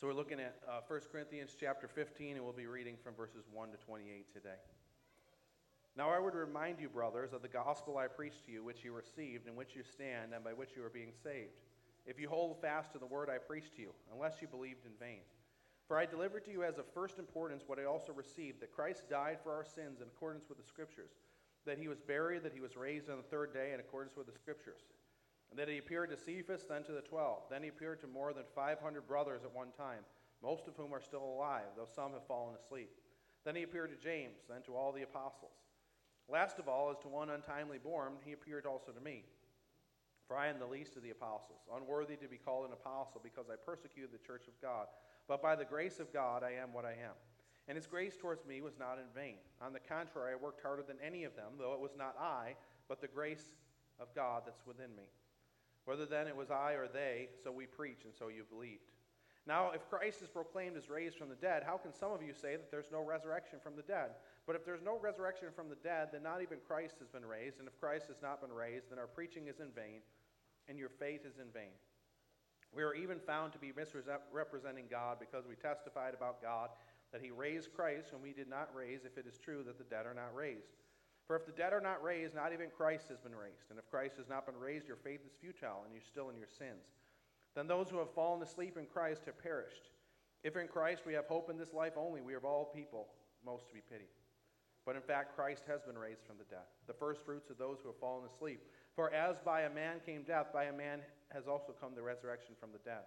[0.00, 3.44] So we're looking at uh, 1 Corinthians chapter 15, and we'll be reading from verses
[3.52, 4.56] 1 to 28 today.
[5.94, 8.94] Now I would remind you, brothers, of the gospel I preached to you, which you
[8.94, 11.52] received, in which you stand, and by which you are being saved,
[12.06, 14.92] if you hold fast to the word I preached to you, unless you believed in
[14.98, 15.20] vain.
[15.86, 19.02] For I delivered to you as of first importance what I also received that Christ
[19.10, 21.10] died for our sins in accordance with the Scriptures,
[21.66, 24.24] that he was buried, that he was raised on the third day in accordance with
[24.24, 24.80] the Scriptures,
[25.50, 27.42] and that he appeared to Cephas, then to the twelve.
[27.50, 30.04] Then he appeared to more than 500 brothers at one time,
[30.42, 32.90] most of whom are still alive, though some have fallen asleep.
[33.44, 35.52] Then he appeared to James, then to all the apostles.
[36.28, 39.24] Last of all, as to one untimely born, he appeared also to me.
[40.28, 43.46] For I am the least of the apostles, unworthy to be called an apostle, because
[43.50, 44.86] I persecuted the church of God.
[45.26, 47.18] But by the grace of God, I am what I am.
[47.66, 49.38] And his grace towards me was not in vain.
[49.60, 52.54] On the contrary, I worked harder than any of them, though it was not I,
[52.88, 53.56] but the grace
[53.98, 55.04] of God that's within me.
[55.90, 58.94] Whether then it was I or they, so we preach, and so you believed.
[59.44, 62.32] Now, if Christ is proclaimed as raised from the dead, how can some of you
[62.32, 64.10] say that there's no resurrection from the dead?
[64.46, 67.58] But if there's no resurrection from the dead, then not even Christ has been raised.
[67.58, 69.98] And if Christ has not been raised, then our preaching is in vain,
[70.68, 71.74] and your faith is in vain.
[72.72, 76.70] We are even found to be misrepresenting God because we testified about God
[77.10, 79.90] that he raised Christ whom we did not raise if it is true that the
[79.90, 80.70] dead are not raised.
[81.30, 83.70] For if the dead are not raised, not even Christ has been raised.
[83.70, 86.36] And if Christ has not been raised, your faith is futile and you're still in
[86.36, 86.90] your sins.
[87.54, 89.94] Then those who have fallen asleep in Christ have perished.
[90.42, 93.06] If in Christ we have hope in this life only, we are of all people
[93.46, 94.10] most to be pitied.
[94.84, 97.78] But in fact, Christ has been raised from the dead, the first fruits of those
[97.80, 98.66] who have fallen asleep.
[98.96, 100.98] For as by a man came death, by a man
[101.32, 103.06] has also come the resurrection from the dead.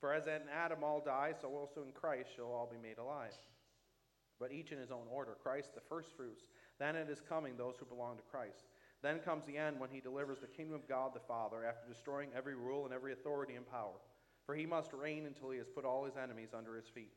[0.00, 3.36] For as in Adam all die, so also in Christ shall all be made alive.
[4.40, 6.42] But each in his own order Christ the first fruits,
[6.78, 8.64] then it is coming those who belong to Christ.
[9.02, 12.30] Then comes the end when he delivers the kingdom of God the Father after destroying
[12.36, 13.98] every rule and every authority and power.
[14.46, 17.12] For he must reign until he has put all his enemies under his feet.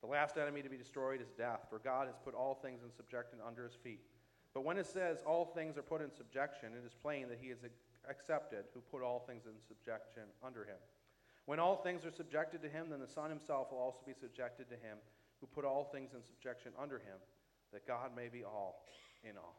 [0.00, 2.92] The last enemy to be destroyed is death, for God has put all things in
[2.92, 4.00] subjection under his feet.
[4.54, 7.48] But when it says all things are put in subjection, it is plain that he
[7.48, 7.58] is
[8.08, 10.78] accepted who put all things in subjection under him.
[11.46, 14.68] When all things are subjected to him, then the Son himself will also be subjected
[14.70, 14.98] to him
[15.40, 17.18] who put all things in subjection under him,
[17.72, 18.84] that God may be all
[19.22, 19.56] in all.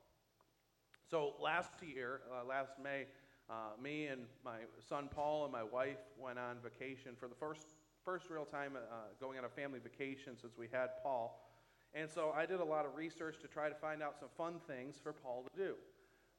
[1.10, 3.06] So last year, uh, last May,
[3.50, 7.66] uh, me and my son Paul and my wife went on vacation for the first
[8.06, 11.46] first real time uh, going on a family vacation since we had Paul.
[11.94, 14.56] And so I did a lot of research to try to find out some fun
[14.68, 15.74] things for Paul to do.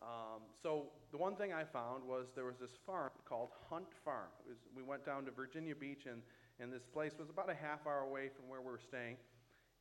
[0.01, 4.31] Um, so the one thing I found was there was this farm called Hunt Farm.
[4.49, 6.23] Was, we went down to Virginia Beach, and,
[6.59, 9.17] and this place was about a half hour away from where we were staying.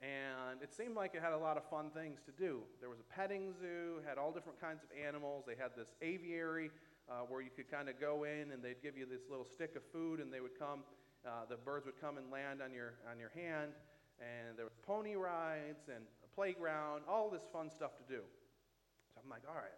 [0.01, 2.61] And it seemed like it had a lot of fun things to do.
[2.79, 5.43] There was a petting zoo, had all different kinds of animals.
[5.45, 6.71] They had this aviary
[7.09, 9.75] uh, where you could kind of go in, and they'd give you this little stick
[9.75, 10.83] of food, and they would come.
[11.27, 13.71] Uh, the birds would come and land on your on your hand,
[14.19, 18.21] and there was pony rides and a playground, all this fun stuff to do.
[19.13, 19.75] So I'm like, all right,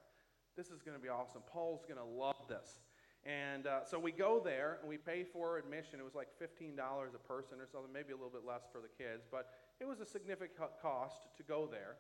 [0.56, 1.42] this is going to be awesome.
[1.52, 2.82] Paul's going to love this.
[3.24, 6.00] And uh, so we go there and we pay for admission.
[6.00, 8.90] It was like $15 a person or something, maybe a little bit less for the
[8.90, 9.50] kids, but
[9.82, 11.98] it was a significant cost to go there.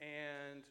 [0.00, 0.62] And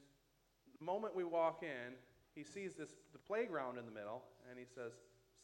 [0.79, 1.93] the moment we walk in,
[2.35, 4.93] he sees this the playground in the middle and he says,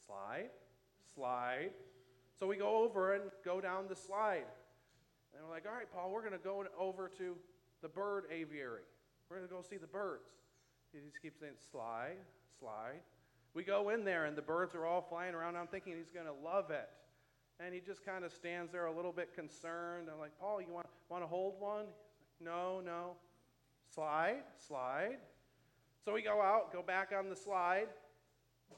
[0.06, 0.50] "Slide,
[1.14, 1.72] slide."
[2.40, 4.48] So we go over and go down the slide.
[5.34, 7.38] And we're like, "All right, Paul, we're going to go over to
[7.82, 8.84] the bird aviary.
[9.30, 10.30] We're going to go see the birds."
[10.92, 12.18] He just keeps saying, slide,
[12.60, 13.02] slide.
[13.54, 15.56] We go in there, and the birds are all flying around.
[15.56, 16.90] I'm thinking he's going to love it.
[17.64, 20.08] And he just kind of stands there a little bit concerned.
[20.12, 21.86] I'm like, Paul, you want, want to hold one?
[21.86, 23.16] Like, no, no.
[23.94, 25.18] Slide, slide.
[26.06, 27.88] So we go out, go back on the slide,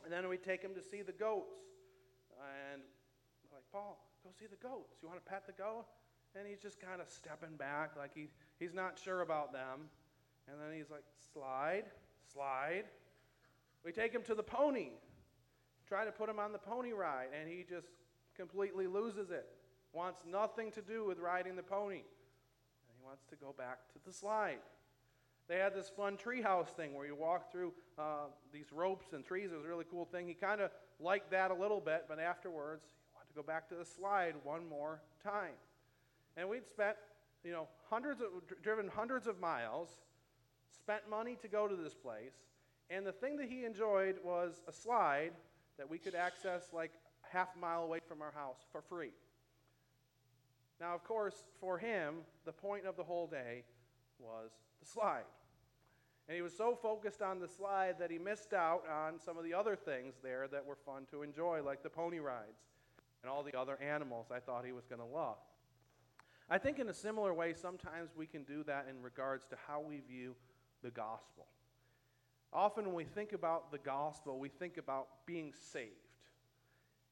[0.03, 1.59] and then we take him to see the goats.
[2.71, 2.81] And
[3.53, 4.97] like, Paul, go see the goats.
[5.01, 5.85] You want to pet the goat?
[6.35, 9.89] And he's just kind of stepping back, like he, he's not sure about them.
[10.47, 11.03] And then he's like,
[11.33, 11.83] slide,
[12.31, 12.85] slide.
[13.85, 14.89] We take him to the pony,
[15.87, 17.87] try to put him on the pony ride, and he just
[18.41, 19.45] completely loses it.
[19.93, 22.01] Wants nothing to do with riding the pony.
[22.01, 24.57] And he wants to go back to the slide.
[25.47, 29.51] They had this fun treehouse thing where you walk through uh, these ropes and trees.
[29.51, 30.27] It was a really cool thing.
[30.27, 33.69] He kind of liked that a little bit, but afterwards, he wanted to go back
[33.69, 35.53] to the slide one more time.
[36.35, 36.95] And we'd spent,
[37.43, 38.27] you know, hundreds of,
[38.63, 39.89] driven hundreds of miles
[40.75, 42.33] spent money to go to this place,
[42.89, 45.33] and the thing that he enjoyed was a slide
[45.77, 46.91] that we could access like
[47.31, 49.11] half mile away from our house for free.
[50.79, 53.63] Now, of course, for him, the point of the whole day
[54.19, 55.23] was the slide.
[56.27, 59.43] And he was so focused on the slide that he missed out on some of
[59.43, 62.67] the other things there that were fun to enjoy, like the pony rides.
[63.21, 65.37] and all the other animals I thought he was going to love.
[66.49, 69.79] I think in a similar way, sometimes we can do that in regards to how
[69.79, 70.35] we view
[70.83, 71.45] the gospel.
[72.51, 76.10] Often, when we think about the gospel, we think about being saved.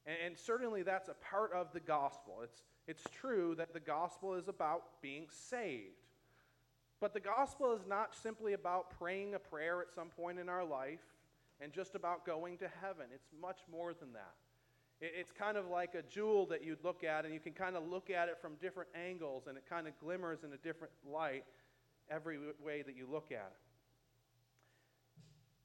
[0.06, 2.40] And, and, certainly that's a part of the gospel.
[2.44, 6.07] It's, it's true that the gospel is about being saved.
[7.00, 10.66] But the gospel is not simply about praying a prayer at some point in our
[10.66, 11.00] life
[11.62, 13.06] and just about going to heaven.
[13.13, 14.34] It's much more than that.
[15.01, 17.75] It, it's kind of like a jewel that you'd look at, and you can kind
[17.75, 20.94] of look at it from different angles, and it kind of glimmers in a different
[21.06, 21.44] light
[22.10, 23.60] every way that you look at it.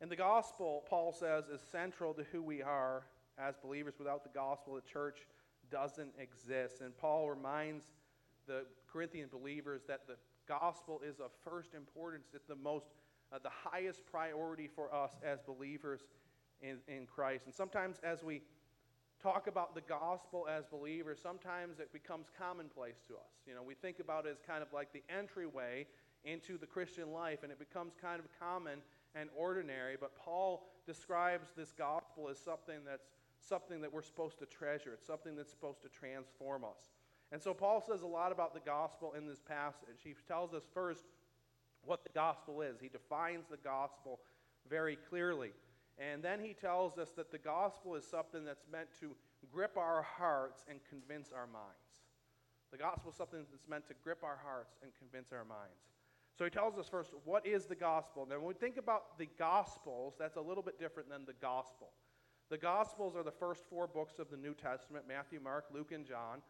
[0.00, 3.04] And the gospel, Paul says, is central to who we are
[3.38, 3.94] as believers.
[3.98, 5.26] Without the gospel, the church
[5.70, 6.80] doesn't exist.
[6.80, 7.86] And Paul reminds
[8.46, 10.16] the Corinthian believers that the
[10.46, 12.28] gospel is of first importance.
[12.34, 12.86] It's the most,
[13.32, 16.00] uh, the highest priority for us as believers
[16.60, 17.46] in, in Christ.
[17.46, 18.42] And sometimes as we
[19.22, 23.32] talk about the gospel as believers, sometimes it becomes commonplace to us.
[23.46, 25.86] You know, we think about it as kind of like the entryway
[26.24, 28.80] into the Christian life, and it becomes kind of common
[29.14, 29.96] and ordinary.
[29.98, 33.08] But Paul describes this gospel as something that's
[33.48, 34.92] something that we're supposed to treasure.
[34.92, 36.90] It's something that's supposed to transform us.
[37.32, 40.02] And so Paul says a lot about the gospel in this passage.
[40.02, 41.04] He tells us first
[41.84, 42.80] what the gospel is.
[42.80, 44.20] He defines the gospel
[44.68, 45.52] very clearly.
[45.98, 49.14] And then he tells us that the gospel is something that's meant to
[49.52, 51.68] grip our hearts and convince our minds.
[52.72, 55.78] The gospel is something that's meant to grip our hearts and convince our minds.
[56.36, 58.26] So he tells us first, what is the gospel?
[58.28, 61.90] Now, when we think about the gospels, that's a little bit different than the gospel.
[62.50, 66.06] The gospels are the first four books of the New Testament Matthew, Mark, Luke, and
[66.06, 66.42] John.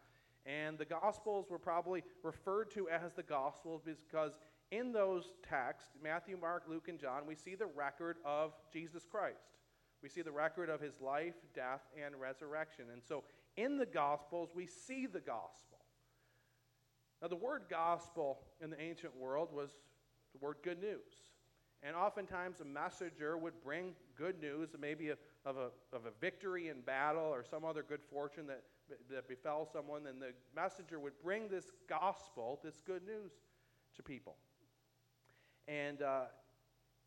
[0.45, 4.33] And the gospels were probably referred to as the gospels because
[4.71, 9.55] in those texts, Matthew, Mark, Luke, and John, we see the record of Jesus Christ.
[10.03, 12.85] We see the record of his life, death, and resurrection.
[12.93, 13.23] And so
[13.57, 15.79] in the gospels, we see the gospel.
[17.21, 19.71] Now, the word gospel in the ancient world was
[20.33, 21.31] the word good news.
[21.81, 25.15] And oftentimes, a messenger would bring good news, maybe a,
[25.45, 28.63] of, a, of a victory in battle or some other good fortune that,
[29.09, 30.03] that befell someone.
[30.03, 33.31] then the messenger would bring this gospel, this good news,
[33.95, 34.35] to people.
[35.67, 36.23] And uh,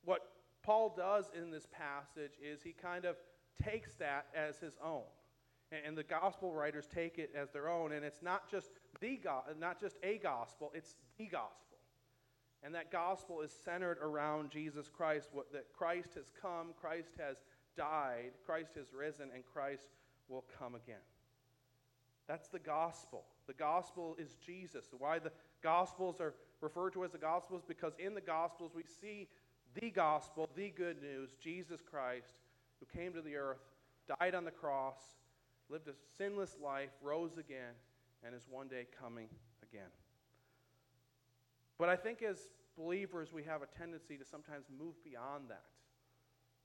[0.05, 0.23] what
[0.62, 3.17] Paul does in this passage is he kind of
[3.62, 5.02] takes that as his own.
[5.70, 7.93] And the gospel writers take it as their own.
[7.93, 8.70] And it's not just,
[9.00, 11.76] the go- not just a gospel, it's the gospel.
[12.62, 17.37] And that gospel is centered around Jesus Christ, what, that Christ has come, Christ has
[17.79, 19.87] died, Christ has risen, and Christ
[20.29, 20.97] will come again.
[22.27, 23.25] That's the gospel.
[23.47, 24.85] The gospel is Jesus.
[24.99, 25.33] Why the
[25.63, 27.63] gospels are referred to as the gospels?
[27.67, 29.29] Because in the gospels we see
[29.81, 32.35] the gospel, the good news, Jesus Christ,
[32.81, 33.61] who came to the earth,
[34.21, 34.99] died on the cross,
[35.71, 37.75] lived a sinless life, rose again,
[38.25, 39.29] and is one day coming
[39.63, 39.91] again.
[41.79, 42.39] But I think as
[42.77, 45.65] believers, we have a tendency to sometimes move beyond that,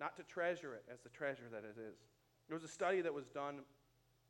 [0.04, 1.96] not to treasure it as the treasure that it is.
[2.50, 3.60] There was a study that was done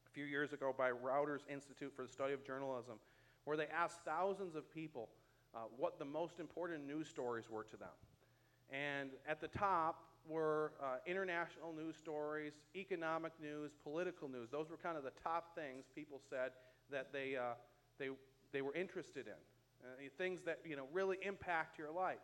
[0.05, 2.99] a few years ago by Reuters Institute for the Study of Journalism,
[3.45, 5.09] where they asked thousands of people
[5.55, 7.97] uh, what the most important news stories were to them.
[8.71, 14.49] And at the top were uh, international news stories, economic news, political news.
[14.51, 16.51] Those were kind of the top things people said
[16.91, 17.55] that they, uh,
[17.97, 18.09] they,
[18.51, 19.41] they were interested in.
[19.83, 19.87] Uh,
[20.19, 22.23] things that you know really impact your life.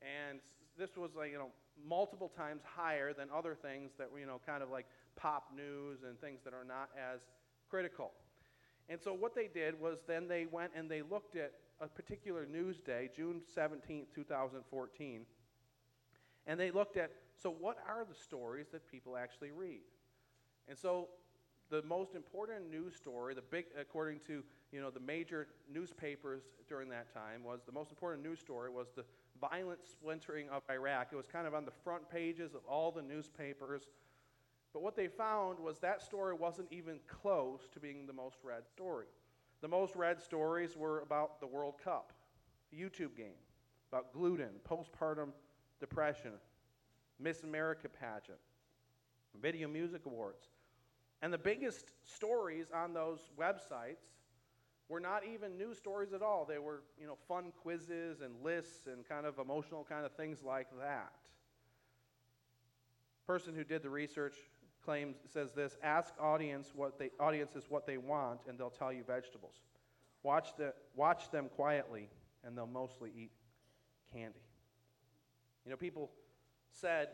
[0.00, 0.40] And
[0.76, 1.50] this was like you know
[1.88, 4.86] multiple times higher than other things that were you know kind of like
[5.16, 7.20] pop news and things that are not as
[7.68, 8.12] critical.
[8.88, 12.46] And so what they did was then they went and they looked at a particular
[12.46, 15.26] news day, June 17, 2014,
[16.46, 17.10] and they looked at
[17.42, 19.80] so what are the stories that people actually read?
[20.68, 21.08] And so
[21.70, 26.88] the most important news story, the big according to you know the major newspapers during
[26.90, 29.04] that time was the most important news story was the
[29.50, 31.08] violent splintering of Iraq.
[31.12, 33.82] It was kind of on the front pages of all the newspapers.
[34.72, 38.68] But what they found was that story wasn't even close to being the most read
[38.68, 39.06] story.
[39.60, 42.12] The most read stories were about the World Cup,
[42.74, 43.38] YouTube game,
[43.92, 45.30] about gluten, postpartum
[45.78, 46.32] depression,
[47.20, 48.38] Miss America pageant,
[49.40, 50.46] Video Music Awards.
[51.20, 54.08] And the biggest stories on those websites
[54.92, 56.44] were not even news stories at all.
[56.44, 60.42] They were, you know, fun quizzes and lists and kind of emotional kind of things
[60.44, 61.14] like that.
[63.26, 64.34] Person who did the research
[64.84, 69.02] claims says this, ask audience what they, audiences what they want and they'll tell you
[69.02, 69.54] vegetables.
[70.22, 72.10] Watch, the, watch them quietly
[72.44, 73.30] and they'll mostly eat
[74.12, 74.42] candy.
[75.64, 76.10] You know, people
[76.70, 77.08] said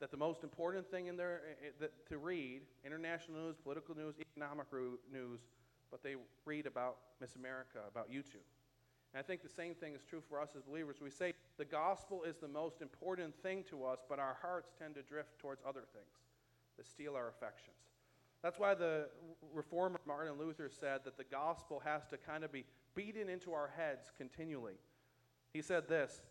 [0.00, 4.14] that the most important thing in there eh, eh, to read, international news, political news,
[4.18, 4.66] economic
[5.12, 5.40] news,
[5.92, 8.48] but they read about Miss America, about YouTube.
[9.12, 10.96] And I think the same thing is true for us as believers.
[11.00, 14.94] We say the gospel is the most important thing to us, but our hearts tend
[14.94, 16.16] to drift towards other things
[16.78, 17.76] that steal our affections.
[18.42, 19.08] That's why the
[19.54, 23.70] reformer Martin Luther said that the gospel has to kind of be beaten into our
[23.76, 24.74] heads continually.
[25.52, 26.22] He said this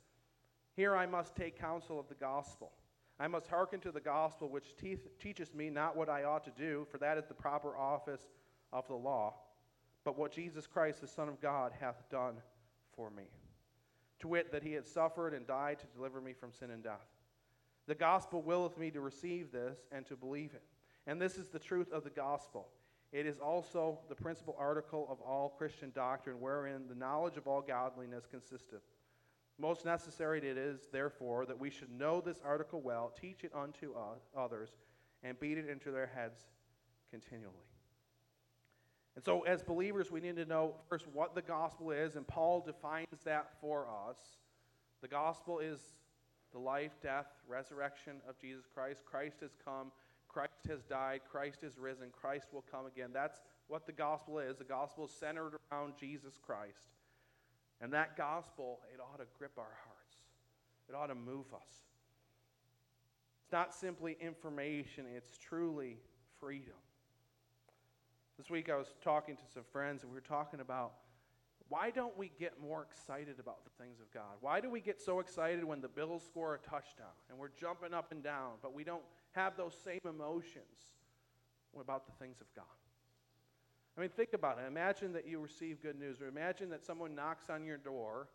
[0.76, 2.72] Here I must take counsel of the gospel.
[3.20, 6.52] I must hearken to the gospel, which te- teaches me not what I ought to
[6.58, 8.28] do, for that is the proper office
[8.74, 9.36] of the law,
[10.04, 12.36] but what Jesus Christ, the Son of God, hath done
[12.96, 13.24] for me.
[14.20, 17.08] To wit, that he had suffered and died to deliver me from sin and death.
[17.88, 20.64] The gospel willeth me to receive this and to believe it.
[21.08, 22.68] And this is the truth of the gospel.
[23.12, 27.62] It is also the principal article of all Christian doctrine, wherein the knowledge of all
[27.62, 28.84] godliness consisteth.
[29.60, 33.94] Most necessary it is, therefore, that we should know this article well, teach it unto
[34.36, 34.70] others,
[35.24, 36.40] and beat it into their heads
[37.12, 37.71] continually.
[39.16, 42.62] And so, as believers, we need to know first what the gospel is, and Paul
[42.62, 44.18] defines that for us.
[45.02, 45.80] The gospel is
[46.54, 49.04] the life, death, resurrection of Jesus Christ.
[49.06, 49.92] Christ has come
[50.32, 53.10] Christ has died, Christ is risen, Christ will come again.
[53.14, 54.58] That's what the gospel is.
[54.58, 56.88] The gospel is centered around Jesus Christ.
[57.82, 60.16] And that gospel, it ought to grip our hearts,
[60.88, 61.84] it ought to move us.
[63.44, 65.98] It's not simply information, it's truly
[66.40, 66.76] freedom.
[68.42, 70.94] This week I was talking to some friends, and we were talking about
[71.70, 74.34] why don't we get more excited about the things of God?
[74.40, 77.94] Why do we get so excited when the Bills score a touchdown and we're jumping
[77.94, 80.96] up and down, but we don't have those same emotions
[81.80, 82.66] about the things of God.
[83.96, 84.66] I mean, think about it.
[84.68, 88.28] Imagine that you receive good news, or imagine that someone knocks on your door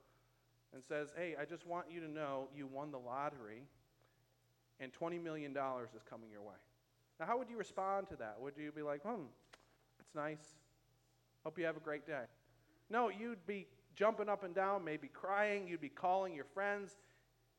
[0.72, 3.64] and says, Hey, I just want you to know you won the lottery
[4.78, 6.54] and $20 million is coming your way.
[7.18, 8.36] Now, how would you respond to that?
[8.38, 9.25] Would you be like, Hmm,
[10.06, 10.54] that's nice.
[11.44, 12.25] Hope you have a great day?
[12.90, 15.66] No, you'd be jumping up and down, maybe crying.
[15.66, 16.96] You'd be calling your friends,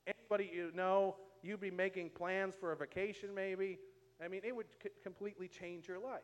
[0.05, 3.79] anybody you know, you'd be making plans for a vacation maybe.
[4.23, 6.21] I mean, it would c- completely change your life.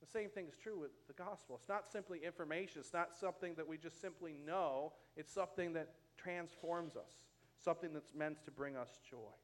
[0.00, 1.56] The same thing is true with the gospel.
[1.58, 5.88] It's not simply information, it's not something that we just simply know, it's something that
[6.16, 7.12] transforms us,
[7.58, 9.34] something that's meant to bring us joy.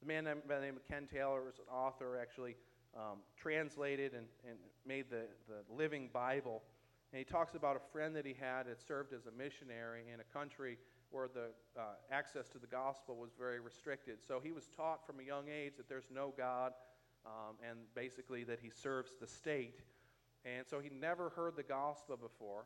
[0.00, 2.56] The man by the name of Ken Taylor was an author, actually
[2.96, 6.62] um, translated and, and made the, the Living Bible.
[7.12, 10.20] And he talks about a friend that he had that served as a missionary in
[10.20, 10.78] a country
[11.10, 14.18] where the uh, access to the gospel was very restricted.
[14.26, 16.72] So he was taught from a young age that there's no God
[17.26, 19.80] um, and basically that he serves the state.
[20.44, 22.64] And so he never heard the gospel before.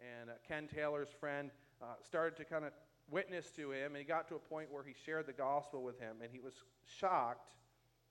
[0.00, 1.50] And uh, Ken Taylor's friend
[1.82, 2.72] uh, started to kind of
[3.10, 5.98] witness to him, and he got to a point where he shared the gospel with
[5.98, 6.54] him, and he was
[6.98, 7.54] shocked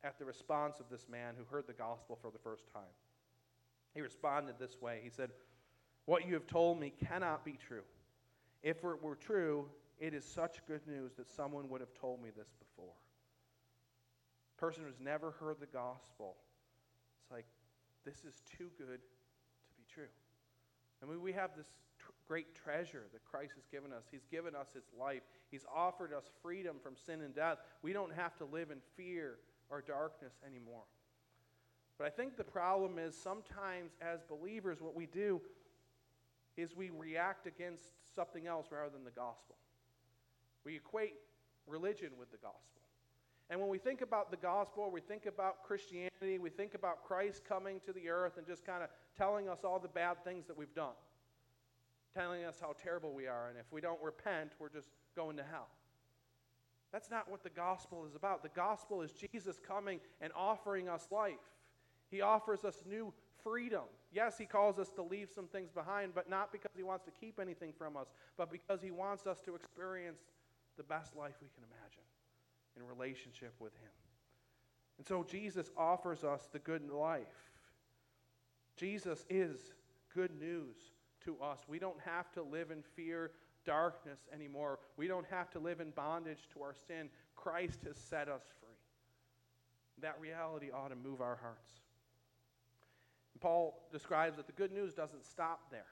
[0.04, 2.94] at the response of this man who heard the gospel for the first time.
[3.94, 5.32] He responded this way He said,
[6.06, 7.84] What you have told me cannot be true.
[8.62, 9.66] If it were true,
[10.00, 12.94] it is such good news that someone would have told me this before.
[14.58, 16.36] Person who's never heard the gospel,
[17.22, 17.46] it's like,
[18.06, 20.12] this is too good to be true.
[21.02, 21.68] I mean, we have this
[22.30, 24.04] great treasure that Christ has given us.
[24.12, 27.58] He's given us his life, He's offered us freedom from sin and death.
[27.82, 30.84] We don't have to live in fear or darkness anymore.
[31.98, 35.42] But I think the problem is sometimes as believers, what we do
[36.56, 37.84] is we react against
[38.16, 39.56] something else rather than the gospel.
[40.64, 41.16] We equate
[41.68, 42.64] religion with the gospel.
[43.50, 47.44] And when we think about the gospel, we think about Christianity, we think about Christ
[47.44, 50.56] coming to the earth and just kind of telling us all the bad things that
[50.56, 50.94] we've done,
[52.14, 55.44] telling us how terrible we are, and if we don't repent, we're just going to
[55.44, 55.68] hell.
[56.92, 58.42] That's not what the gospel is about.
[58.42, 61.36] The gospel is Jesus coming and offering us life.
[62.10, 63.14] He offers us new
[63.44, 63.84] freedom.
[64.12, 67.12] Yes, he calls us to leave some things behind, but not because he wants to
[67.12, 70.22] keep anything from us, but because he wants us to experience
[70.78, 72.04] the best life we can imagine
[72.76, 73.92] in relationship with him.
[74.98, 77.28] And so Jesus offers us the good life.
[78.76, 79.74] Jesus is
[80.14, 80.76] good news
[81.26, 81.60] to us.
[81.68, 83.32] We don't have to live in fear,
[83.66, 84.80] darkness anymore.
[84.98, 87.10] We don't have to live in bondage to our sin.
[87.36, 88.70] Christ has set us free.
[90.02, 91.72] That reality ought to move our hearts.
[93.40, 95.86] Paul describes that the good news doesn't stop there.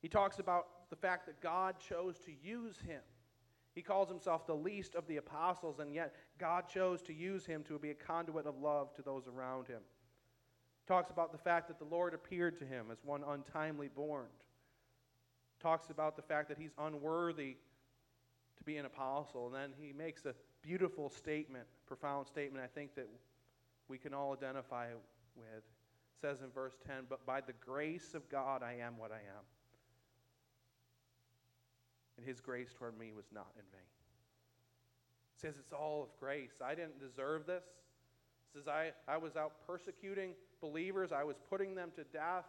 [0.00, 3.00] He talks about the fact that God chose to use him.
[3.74, 7.62] He calls himself the least of the apostles, and yet God chose to use him
[7.64, 9.80] to be a conduit of love to those around him.
[10.88, 14.24] Talks about the fact that the Lord appeared to him as one untimely born.
[15.60, 17.56] Talks about the fact that he's unworthy
[18.56, 19.46] to be an apostle.
[19.46, 23.06] And then he makes a beautiful statement, profound statement, I think that
[23.88, 24.86] we can all identify
[25.36, 25.46] with.
[25.56, 29.16] It says in verse 10, But by the grace of God I am what I
[29.16, 29.44] am.
[32.16, 33.82] And his grace toward me was not in vain.
[35.36, 36.62] It says it's all of grace.
[36.64, 37.62] I didn't deserve this.
[37.62, 42.46] It says I, I was out persecuting believers, I was putting them to death,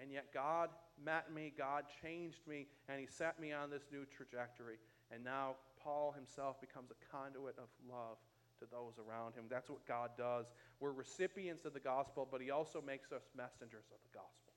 [0.00, 0.70] and yet God
[1.04, 4.76] met me, God changed me, and he set me on this new trajectory.
[5.12, 8.18] And now Paul himself becomes a conduit of love
[8.58, 9.44] to those around him.
[9.48, 10.46] That's what God does.
[10.80, 14.52] We're recipients of the gospel, but he also makes us messengers of the gospel.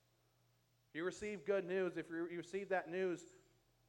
[0.90, 1.96] If You receive good news.
[1.96, 3.20] If you receive that news,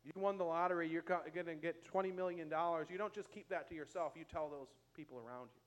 [0.04, 2.48] you won the lottery, you're going to get $20 million.
[2.50, 5.62] You don't just keep that to yourself, you tell those people around you.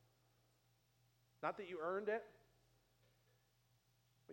[1.42, 2.24] Not that you earned it,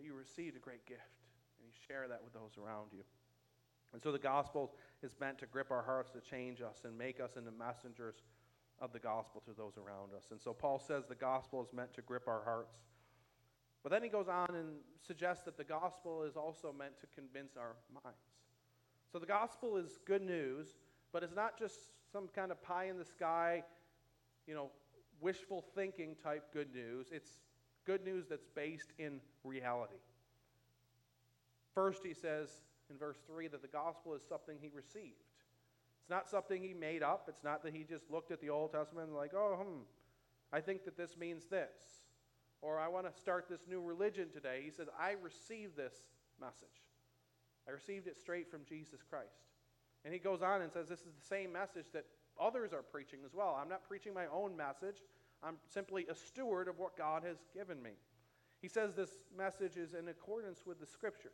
[0.02, 1.22] but you received a great gift,
[1.58, 3.04] and you share that with those around you.
[3.92, 7.20] And so the gospel is meant to grip our hearts, to change us, and make
[7.20, 8.16] us into messengers
[8.80, 10.24] of the gospel to those around us.
[10.32, 12.74] And so Paul says the gospel is meant to grip our hearts.
[13.84, 17.56] But then he goes on and suggests that the gospel is also meant to convince
[17.56, 18.18] our minds.
[19.12, 20.68] So the gospel is good news,
[21.12, 21.76] but it's not just
[22.10, 23.62] some kind of pie in the sky,
[24.48, 24.70] you know,
[25.20, 27.08] wishful thinking type good news.
[27.12, 27.38] It's
[27.86, 30.00] good news that's based in reality.
[31.74, 32.48] First, he says
[32.90, 35.22] in verse 3 that the gospel is something he received.
[36.00, 37.26] It's not something he made up.
[37.28, 39.82] It's not that he just looked at the Old Testament and, like, oh, hmm,
[40.52, 41.70] I think that this means this.
[42.60, 44.62] Or I want to start this new religion today.
[44.64, 45.94] He says, I received this
[46.40, 46.68] message.
[47.66, 49.46] I received it straight from Jesus Christ.
[50.04, 52.04] And he goes on and says, This is the same message that
[52.40, 53.58] others are preaching as well.
[53.60, 55.02] I'm not preaching my own message,
[55.42, 57.92] I'm simply a steward of what God has given me.
[58.60, 61.32] He says this message is in accordance with the scriptures.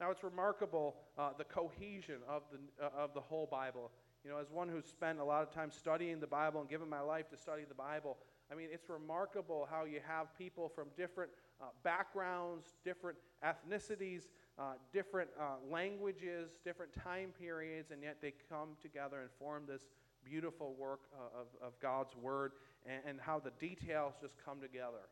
[0.00, 3.90] Now, it's remarkable uh, the cohesion of the, uh, of the whole Bible.
[4.24, 6.88] You know, as one who's spent a lot of time studying the Bible and given
[6.88, 8.18] my life to study the Bible,
[8.50, 14.24] I mean, it's remarkable how you have people from different uh, backgrounds, different ethnicities,
[14.58, 19.82] uh, different uh, languages, different time periods, and yet they come together and form this
[20.24, 22.52] beautiful work uh, of, of God's Word
[22.86, 25.08] and, and, how the details just come together.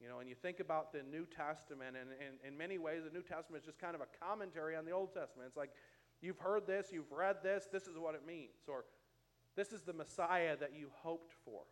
[0.00, 3.10] You know, and you think about the New Testament, and, and in many ways, the
[3.10, 5.48] New Testament is just kind of a commentary on the Old Testament.
[5.48, 5.70] It's like,
[6.20, 8.84] you've heard this, you've read this, this is what it means, or
[9.56, 11.62] this is the Messiah that you hoped for.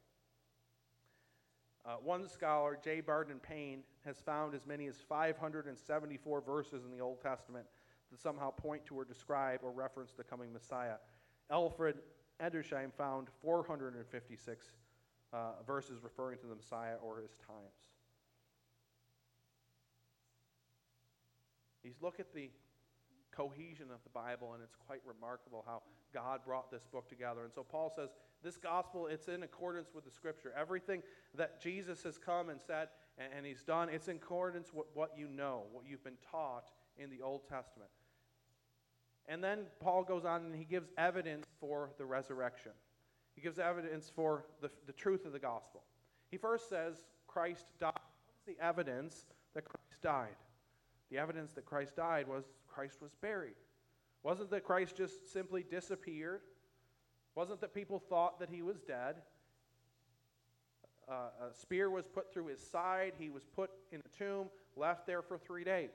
[1.84, 3.00] Uh, one scholar, J.
[3.00, 7.66] Barton Payne, has found as many as 574 verses in the Old Testament
[8.10, 10.96] that somehow point to or describe or reference the coming Messiah.
[11.48, 11.96] Alfred
[12.42, 14.66] Edersheim found 456
[15.32, 17.86] uh, verses referring to the Messiah or his times.
[21.82, 22.50] You look at the
[23.30, 27.44] cohesion of the Bible, and it's quite remarkable how God brought this book together.
[27.44, 28.10] And so Paul says,
[28.42, 30.52] this gospel, it's in accordance with the scripture.
[30.58, 31.02] Everything
[31.34, 35.12] that Jesus has come and said and, and he's done, it's in accordance with what
[35.16, 37.90] you know, what you've been taught in the Old Testament.
[39.28, 42.72] And then Paul goes on and he gives evidence for the resurrection.
[43.34, 45.82] He gives evidence for the, the truth of the gospel.
[46.30, 47.92] He first says Christ died.
[48.26, 50.36] What's the evidence that Christ died?
[51.10, 53.54] The evidence that Christ died was Christ was buried.
[54.22, 56.40] Wasn't that Christ just simply disappeared?
[57.34, 59.16] Wasn't that people thought that he was dead?
[61.08, 63.12] Uh, a spear was put through his side.
[63.18, 65.90] He was put in a tomb, left there for three days.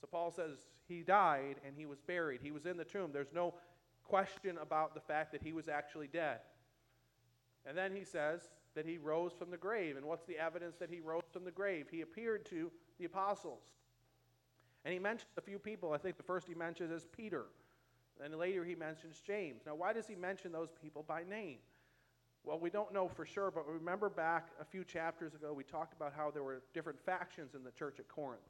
[0.00, 2.40] So Paul says he died and he was buried.
[2.42, 3.10] He was in the tomb.
[3.12, 3.54] There's no
[4.04, 6.38] question about the fact that he was actually dead.
[7.66, 9.96] And then he says that he rose from the grave.
[9.96, 11.86] And what's the evidence that he rose from the grave?
[11.90, 13.62] He appeared to the apostles.
[14.84, 15.92] And he mentions a few people.
[15.92, 17.46] I think the first he mentions is Peter.
[18.24, 19.62] And later he mentions James.
[19.66, 21.58] Now, why does he mention those people by name?
[22.44, 25.92] Well, we don't know for sure, but remember back a few chapters ago, we talked
[25.92, 28.40] about how there were different factions in the church at Corinth.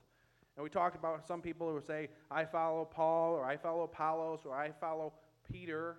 [0.59, 4.41] And we talked about some people who say, I follow Paul, or I follow Apollos,
[4.45, 5.13] or I follow
[5.49, 5.99] Peter.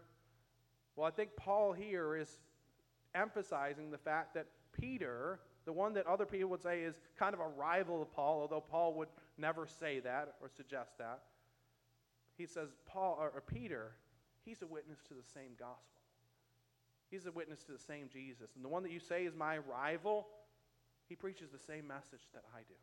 [0.98, 2.28] Well, I think Paul here is
[3.16, 7.40] emphasizing the fact that Peter, the one that other people would say is kind of
[7.40, 11.22] a rival of Paul, although Paul would never say that or suggest that,
[12.38, 13.94] he says, Paul or, or Peter,
[14.44, 16.02] he's a witness to the same gospel.
[17.10, 18.50] He's a witness to the same Jesus.
[18.58, 20.28] And the one that you say is my rival,
[21.08, 22.76] he preaches the same message that I do.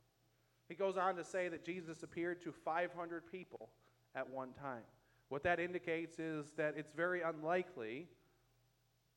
[0.69, 3.69] He goes on to say that Jesus appeared to 500 people
[4.15, 4.83] at one time.
[5.29, 8.07] What that indicates is that it's very unlikely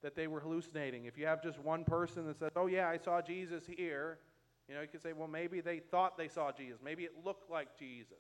[0.02, 1.06] that they were hallucinating.
[1.06, 4.20] If you have just one person that says, Oh, yeah, I saw Jesus here,
[4.68, 6.80] you know, you could say, Well, maybe they thought they saw Jesus.
[6.84, 8.18] Maybe it looked like Jesus.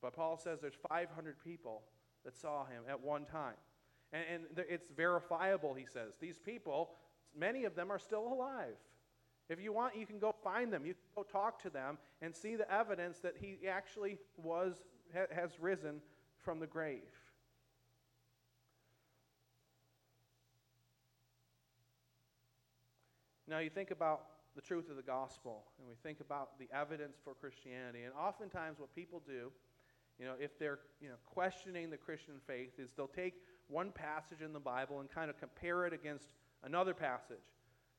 [0.00, 1.82] But Paul says there's 500 people
[2.24, 3.54] that saw him at one time.
[4.12, 4.24] And,
[4.56, 6.12] and it's verifiable, he says.
[6.20, 6.90] These people,
[7.36, 8.76] many of them are still alive.
[9.48, 10.84] If you want, you can go find them.
[10.84, 14.76] You can go talk to them and see the evidence that he actually was,
[15.12, 16.00] has risen
[16.38, 17.02] from the grave.
[23.48, 24.22] Now, you think about
[24.56, 28.80] the truth of the gospel and we think about the evidence for Christianity, and oftentimes
[28.80, 29.52] what people do,
[30.18, 33.34] you know, if they're you know, questioning the Christian faith, is they'll take
[33.68, 36.32] one passage in the Bible and kind of compare it against
[36.64, 37.36] another passage.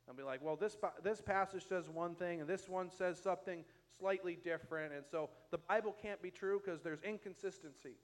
[0.07, 3.65] They'll be like, well, this, this passage says one thing, and this one says something
[3.99, 7.99] slightly different, and so the Bible can't be true because there's inconsistencies.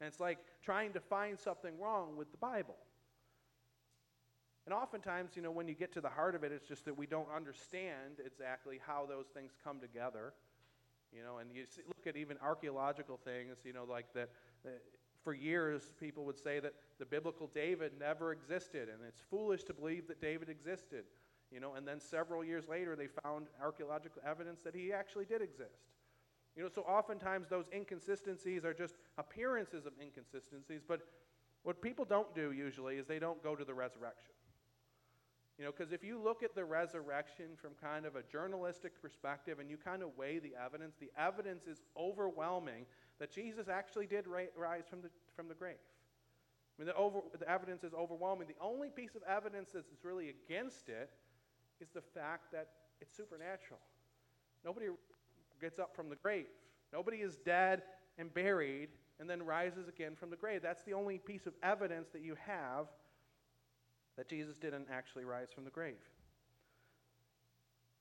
[0.00, 2.76] And it's like trying to find something wrong with the Bible.
[4.66, 6.96] And oftentimes, you know, when you get to the heart of it, it's just that
[6.96, 10.34] we don't understand exactly how those things come together.
[11.12, 14.30] You know, and you see, look at even archaeological things, you know, like that,
[14.64, 14.82] that
[15.24, 19.74] for years people would say that the biblical David never existed, and it's foolish to
[19.74, 21.04] believe that David existed.
[21.52, 25.42] You know, and then several years later, they found archaeological evidence that he actually did
[25.42, 25.90] exist.
[26.56, 31.00] You know, so oftentimes those inconsistencies are just appearances of inconsistencies, but
[31.62, 34.34] what people don't do usually is they don't go to the resurrection.
[35.58, 39.58] You know, because if you look at the resurrection from kind of a journalistic perspective
[39.58, 42.86] and you kind of weigh the evidence, the evidence is overwhelming
[43.18, 45.76] that Jesus actually did rise from the, from the grave.
[45.76, 48.48] I mean, the, over, the evidence is overwhelming.
[48.48, 51.10] The only piece of evidence that's really against it
[51.82, 52.68] is the fact that
[53.00, 53.80] it's supernatural.
[54.64, 54.86] Nobody
[55.60, 56.46] gets up from the grave.
[56.92, 57.82] Nobody is dead
[58.18, 60.62] and buried and then rises again from the grave.
[60.62, 62.86] That's the only piece of evidence that you have
[64.16, 66.00] that Jesus didn't actually rise from the grave.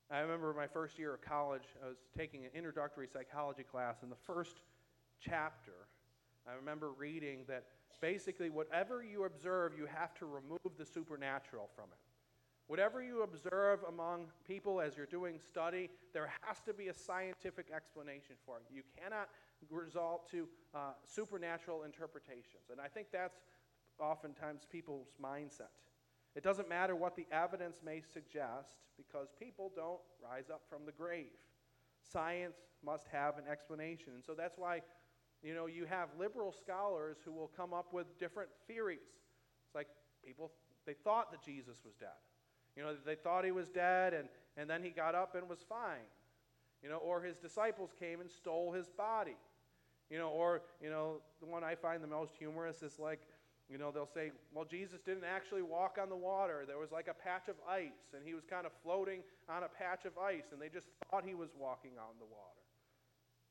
[0.10, 4.12] I remember my first year of college, I was taking an introductory psychology class, and
[4.12, 4.58] the first
[5.22, 5.88] chapter,
[6.46, 7.64] I remember reading that
[8.02, 12.11] basically whatever you observe, you have to remove the supernatural from it.
[12.72, 17.66] Whatever you observe among people as you're doing study, there has to be a scientific
[17.70, 18.64] explanation for it.
[18.74, 19.28] You cannot
[19.70, 22.70] resort to uh, supernatural interpretations.
[22.72, 23.42] And I think that's
[24.00, 25.76] oftentimes people's mindset.
[26.34, 30.94] It doesn't matter what the evidence may suggest because people don't rise up from the
[30.94, 31.36] grave.
[32.00, 32.56] Science
[32.86, 34.14] must have an explanation.
[34.16, 34.80] And so that's why,
[35.44, 39.12] you know, you have liberal scholars who will come up with different theories.
[39.66, 39.88] It's like
[40.26, 40.54] people,
[40.86, 42.16] they thought that Jesus was dead.
[42.76, 45.60] You know, they thought he was dead and, and then he got up and was
[45.68, 46.08] fine.
[46.84, 49.36] You know, or his disciples came and stole his body.
[50.10, 53.22] You know, or, you know, the one I find the most humorous is like,
[53.70, 56.66] you know, they'll say, well, Jesus didn't actually walk on the water.
[56.68, 59.70] There was like a patch of ice, and he was kind of floating on a
[59.70, 62.60] patch of ice, and they just thought he was walking on the water.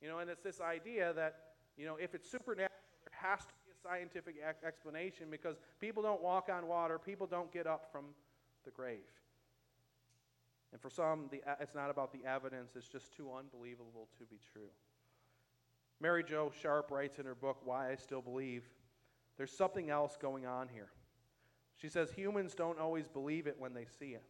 [0.02, 1.36] You know, and it's this idea that,
[1.78, 2.68] you know, if it's supernatural,
[3.04, 4.34] there has to be a scientific
[4.66, 8.04] explanation because people don't walk on water, people don't get up from
[8.64, 8.98] the grave.
[10.72, 14.38] And for some, the, it's not about the evidence, it's just too unbelievable to be
[14.52, 14.70] true.
[16.00, 18.68] Mary Jo Sharp writes in her book, Why I Still Believe
[19.36, 20.90] there's something else going on here.
[21.76, 24.22] She says humans don't always believe it when they see it.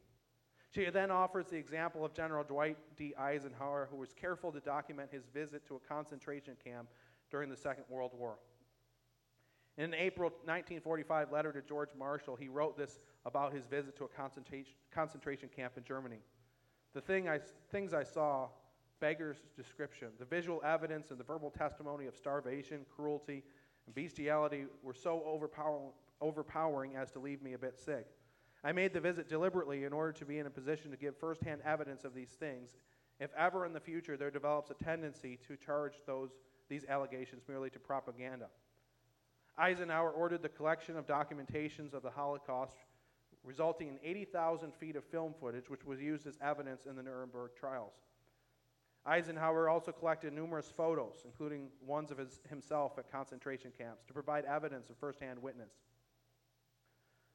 [0.72, 3.12] She then offers the example of General Dwight D.
[3.18, 6.88] Eisenhower, who was careful to document his visit to a concentration camp
[7.28, 8.38] during the Second World War.
[9.80, 14.04] In an April 1945 letter to George Marshall, he wrote this about his visit to
[14.04, 16.18] a concentration, concentration camp in Germany.
[16.92, 17.40] The thing I,
[17.70, 18.48] things I saw
[19.00, 20.08] beggars description.
[20.18, 23.42] The visual evidence and the verbal testimony of starvation, cruelty,
[23.86, 28.06] and bestiality were so overpower- overpowering as to leave me a bit sick.
[28.62, 31.62] I made the visit deliberately in order to be in a position to give firsthand
[31.64, 32.76] evidence of these things,
[33.18, 36.32] if ever in the future there develops a tendency to charge those,
[36.68, 38.48] these allegations merely to propaganda.
[39.58, 42.76] Eisenhower ordered the collection of documentations of the Holocaust,
[43.44, 47.50] resulting in 80,000 feet of film footage, which was used as evidence in the Nuremberg
[47.58, 47.94] trials.
[49.06, 54.44] Eisenhower also collected numerous photos, including ones of his, himself at concentration camps, to provide
[54.44, 55.72] evidence of firsthand witness.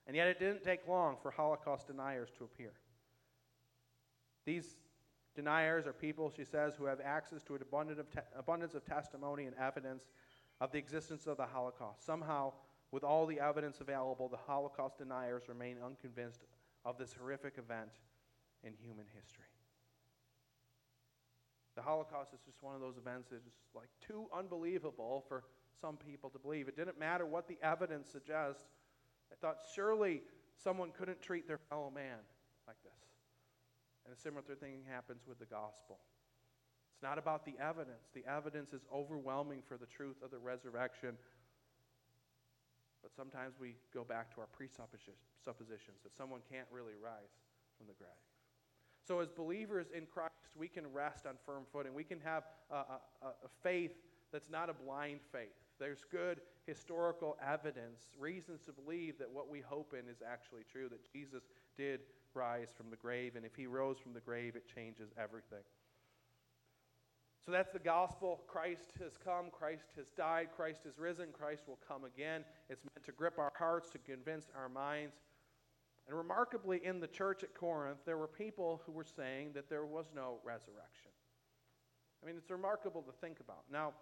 [0.07, 2.73] And yet it didn't take long for Holocaust deniers to appear.
[4.45, 4.77] These
[5.35, 8.85] deniers are people, she says, who have access to an abundance of, te- abundance of
[8.85, 10.03] testimony and evidence
[10.61, 12.05] of the existence of the Holocaust.
[12.05, 12.53] Somehow,
[12.91, 16.45] with all the evidence available, the Holocaust deniers remain unconvinced
[16.85, 17.89] of this horrific event
[18.63, 19.45] in human history.
[21.75, 23.43] The Holocaust is just one of those events that is
[23.75, 25.43] like too unbelievable for
[25.81, 26.69] some people to believe.
[26.69, 28.63] It didn't matter what the evidence suggests.
[29.31, 30.21] I thought surely
[30.63, 32.19] someone couldn't treat their fellow man
[32.65, 32.93] like this.
[34.05, 35.99] And a similar thing happens with the gospel.
[36.95, 38.07] It's not about the evidence.
[38.13, 41.17] The evidence is overwhelming for the truth of the resurrection.
[43.03, 47.35] But sometimes we go back to our presuppositions that someone can't really rise
[47.77, 48.09] from the grave.
[49.05, 51.93] So, as believers in Christ, we can rest on firm footing.
[51.93, 53.91] We can have a, a, a faith
[54.31, 55.53] that's not a blind faith.
[55.79, 60.87] There's good historical evidence, reasons to believe that what we hope in is actually true,
[60.89, 61.43] that Jesus
[61.77, 61.99] did
[62.33, 65.63] rise from the grave, and if he rose from the grave, it changes everything.
[67.45, 68.41] So that's the gospel.
[68.47, 72.43] Christ has come, Christ has died, Christ has risen, Christ will come again.
[72.69, 75.17] It's meant to grip our hearts, to convince our minds.
[76.07, 79.85] And remarkably, in the church at Corinth, there were people who were saying that there
[79.85, 81.11] was no resurrection.
[82.23, 83.63] I mean, it's remarkable to think about.
[83.71, 83.93] Now,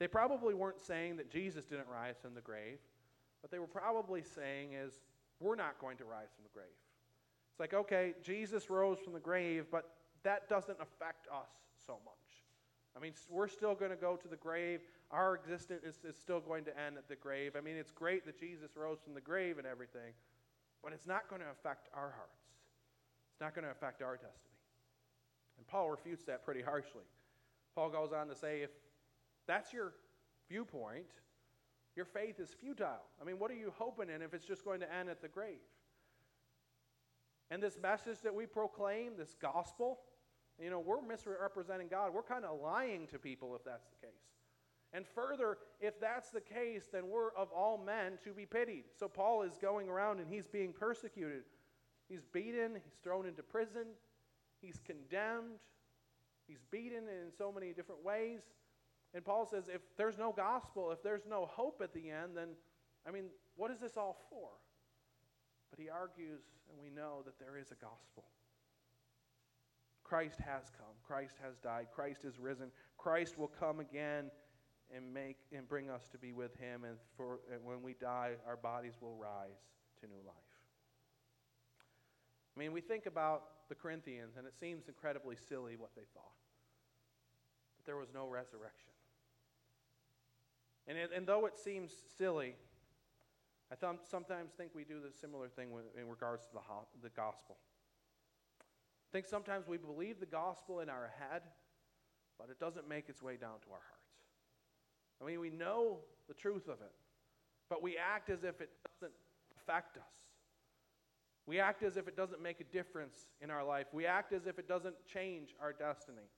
[0.00, 2.78] they probably weren't saying that Jesus didn't rise from the grave.
[3.40, 4.94] What they were probably saying is,
[5.38, 6.66] we're not going to rise from the grave.
[7.52, 9.90] It's like, okay, Jesus rose from the grave, but
[10.24, 11.50] that doesn't affect us
[11.86, 12.29] so much.
[12.96, 14.80] I mean, we're still going to go to the grave.
[15.10, 17.52] Our existence is, is still going to end at the grave.
[17.56, 20.12] I mean, it's great that Jesus rose from the grave and everything,
[20.82, 22.40] but it's not going to affect our hearts.
[23.32, 24.34] It's not going to affect our destiny.
[25.56, 27.04] And Paul refutes that pretty harshly.
[27.74, 28.70] Paul goes on to say, if
[29.46, 29.92] that's your
[30.48, 31.06] viewpoint,
[31.96, 33.02] your faith is futile.
[33.20, 35.28] I mean, what are you hoping in if it's just going to end at the
[35.28, 35.60] grave?
[37.50, 39.98] And this message that we proclaim, this gospel,
[40.62, 42.12] you know, we're misrepresenting God.
[42.14, 44.16] We're kind of lying to people if that's the case.
[44.92, 48.84] And further, if that's the case, then we're of all men to be pitied.
[48.98, 51.44] So Paul is going around and he's being persecuted.
[52.08, 53.86] He's beaten, he's thrown into prison,
[54.60, 55.60] he's condemned,
[56.48, 58.40] he's beaten in so many different ways.
[59.14, 62.48] And Paul says, if there's no gospel, if there's no hope at the end, then,
[63.06, 64.48] I mean, what is this all for?
[65.70, 68.24] But he argues, and we know that there is a gospel.
[70.10, 70.90] Christ has come.
[71.06, 71.86] Christ has died.
[71.94, 72.72] Christ is risen.
[72.98, 74.32] Christ will come again
[74.92, 78.32] and make and bring us to be with him and for and when we die
[78.44, 79.60] our bodies will rise
[80.00, 80.34] to new life.
[82.56, 86.34] I mean, we think about the Corinthians and it seems incredibly silly what they thought.
[87.76, 88.90] But there was no resurrection.
[90.88, 92.56] And, it, and though it seems silly,
[93.70, 97.10] I th- sometimes think we do the similar thing in regards to the, ho- the
[97.10, 97.58] gospel.
[99.10, 101.42] I think sometimes we believe the gospel in our head,
[102.38, 104.00] but it doesn't make its way down to our hearts.
[105.20, 106.92] I mean, we know the truth of it,
[107.68, 108.70] but we act as if it
[109.00, 109.12] doesn't
[109.60, 110.02] affect us.
[111.44, 113.86] We act as if it doesn't make a difference in our life.
[113.92, 116.28] We act as if it doesn't change our destiny.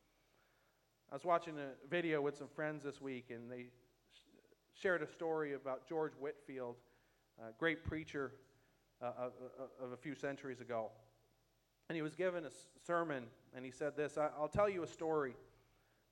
[1.11, 3.67] I was watching a video with some friends this week, and they
[4.73, 6.77] shared a story about George Whitefield,
[7.39, 8.33] a great preacher
[9.03, 9.33] uh, of,
[9.83, 10.91] of a few centuries ago.
[11.89, 12.51] And he was given a
[12.87, 15.35] sermon, and he said this I'll tell you a story.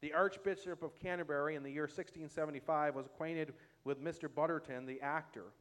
[0.01, 3.53] The Archbishop of Canterbury in the year 1675 was acquainted
[3.85, 4.35] with Mr.
[4.35, 5.53] Betterton, the actor.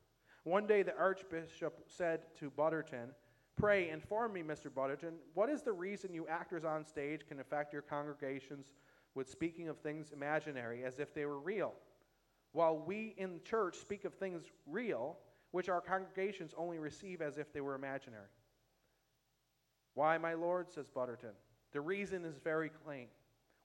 [0.43, 3.09] One day the Archbishop said to Betterton,
[3.57, 4.73] Pray, inform me, Mr.
[4.73, 8.71] Betterton, what is the reason you actors on stage can affect your congregations
[9.15, 11.73] with speaking of things imaginary as if they were real,
[12.53, 15.17] while we in church speak of things real,
[15.51, 18.29] which our congregations only receive as if they were imaginary?
[19.99, 21.33] Why, my Lord, says Betterton.
[21.73, 23.07] The reason is very plain.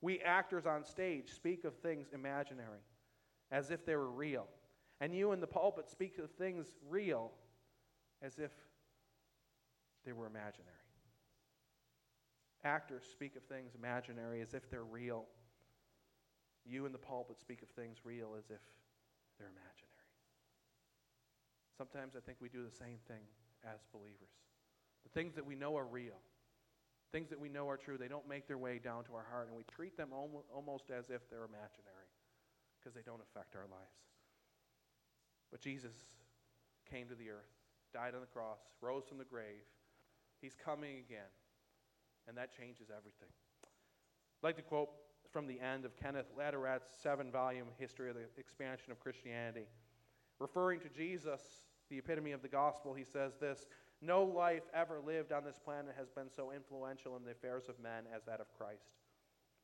[0.01, 2.81] We actors on stage speak of things imaginary,
[3.51, 4.45] as if they were real.
[4.99, 7.31] And you in the pulpit speak of things real,
[8.21, 8.51] as if
[10.05, 10.75] they were imaginary.
[12.65, 15.23] Actors speak of things imaginary as if they're real.
[16.65, 18.59] You in the pulpit speak of things real as if
[19.39, 20.11] they're imaginary.
[21.77, 23.23] Sometimes I think we do the same thing
[23.63, 24.35] as believers.
[25.05, 26.19] The things that we know are real,
[27.11, 29.47] things that we know are true, they don't make their way down to our heart,
[29.47, 32.09] and we treat them almost as if they're imaginary
[32.77, 34.03] because they don't affect our lives.
[35.51, 35.93] But Jesus
[36.91, 37.53] came to the earth,
[37.93, 39.63] died on the cross, rose from the grave.
[40.41, 41.31] He's coming again,
[42.27, 43.29] and that changes everything.
[43.63, 44.89] I'd like to quote
[45.31, 49.67] from the end of Kenneth Latourette's seven volume History of the Expansion of Christianity.
[50.39, 51.41] Referring to Jesus,
[51.89, 53.65] the epitome of the gospel, he says this
[54.05, 57.79] no life ever lived on this planet has been so influential in the affairs of
[57.79, 58.93] men as that of Christ.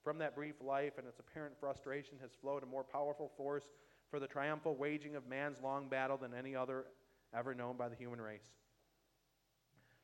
[0.04, 3.65] From that brief life and its apparent frustration has flowed a more powerful force
[4.10, 6.86] for the triumphal waging of man's long battle than any other
[7.34, 8.49] ever known by the human race.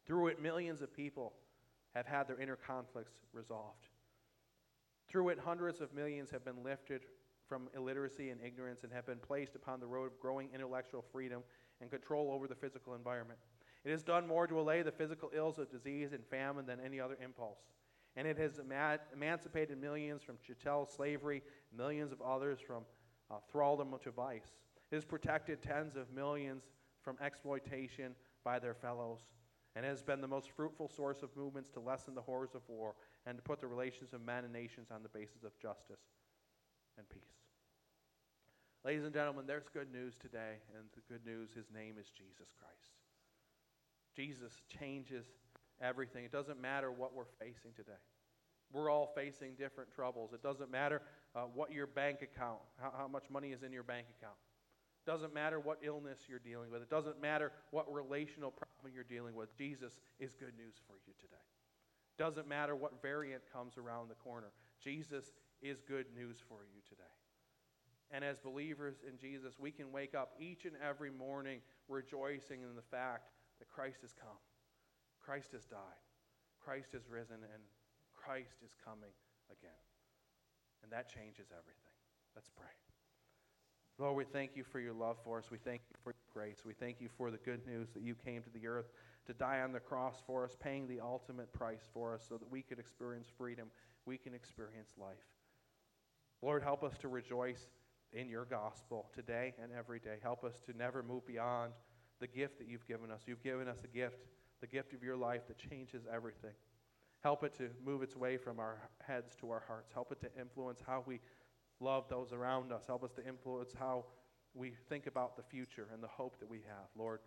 [0.06, 1.34] Through it, millions of people
[1.95, 3.89] have had their inner conflicts resolved.
[5.10, 7.02] Through it, hundreds of millions have been lifted
[7.47, 11.41] from illiteracy and ignorance and have been placed upon the road of growing intellectual freedom
[11.82, 13.39] and control over the physical environment.
[13.88, 17.00] It has done more to allay the physical ills of disease and famine than any
[17.00, 17.60] other impulse.
[18.17, 18.60] And it has
[19.13, 21.41] emancipated millions from chattel slavery,
[21.73, 22.84] millions of others from
[23.32, 24.58] uh, thraldom to vice.
[24.91, 26.63] It has protected tens of millions
[27.02, 29.19] from exploitation by their fellows
[29.73, 32.93] and has been the most fruitful source of movements to lessen the horrors of war
[33.26, 36.02] and to put the relations of men and nations on the basis of justice
[36.97, 37.21] and peace.
[38.84, 42.52] Ladies and gentlemen, there's good news today, and the good news, his name is Jesus
[42.60, 42.96] Christ.
[44.17, 45.25] Jesus changes
[45.80, 46.25] everything.
[46.25, 47.99] It doesn't matter what we're facing today.
[48.73, 50.34] We're all facing different troubles.
[50.34, 51.03] It doesn't matter
[51.36, 54.36] uh, what your bank account, how, how much money is in your bank account.
[55.06, 56.82] It doesn't matter what illness you're dealing with.
[56.82, 59.56] It doesn't matter what relational problem you're dealing with.
[59.56, 61.38] Jesus is good news for you today.
[62.17, 64.51] It doesn't matter what variant comes around the corner.
[64.84, 67.03] Jesus is good news for you today.
[68.10, 72.75] And as believers in Jesus, we can wake up each and every morning rejoicing in
[72.75, 73.30] the fact
[73.77, 74.41] Christ has come,
[75.21, 76.01] Christ has died,
[76.57, 77.61] Christ has risen, and
[78.17, 79.13] Christ is coming
[79.53, 79.85] again.
[80.81, 81.97] And that changes everything.
[82.33, 82.73] Let's pray.
[83.99, 85.51] Lord, we thank you for your love for us.
[85.51, 86.65] We thank you for your grace.
[86.65, 88.89] We thank you for the good news that you came to the earth
[89.27, 92.49] to die on the cross for us, paying the ultimate price for us so that
[92.49, 93.67] we could experience freedom,
[94.07, 95.29] we can experience life.
[96.41, 97.69] Lord, help us to rejoice
[98.11, 100.17] in your gospel today and every day.
[100.23, 101.73] Help us to never move beyond
[102.19, 103.21] the gift that you've given us.
[103.25, 104.25] You've given us a gift,
[104.62, 106.56] the gift of your life that changes everything.
[107.23, 109.91] Help it to move its way from our heads to our hearts.
[109.93, 111.19] Help it to influence how we
[111.80, 112.86] love those around us.
[112.88, 114.06] Help us to influence how
[114.53, 116.88] we think about the future and the hope that we have.
[116.97, 117.19] Lord,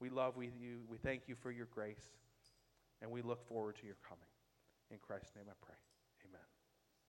[0.00, 0.80] we love you.
[0.88, 2.10] We thank you for your grace,
[3.00, 4.24] and we look forward to your coming.
[4.90, 5.76] In Christ's name I pray.